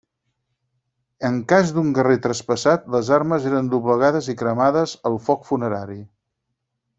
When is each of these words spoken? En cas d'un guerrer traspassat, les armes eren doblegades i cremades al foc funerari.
En 1.27 1.35
cas 1.51 1.73
d'un 1.75 1.91
guerrer 1.97 2.17
traspassat, 2.23 2.87
les 2.95 3.11
armes 3.19 3.45
eren 3.53 3.69
doblegades 3.75 4.31
i 4.35 4.39
cremades 4.41 4.97
al 5.11 5.21
foc 5.29 5.47
funerari. 5.51 6.01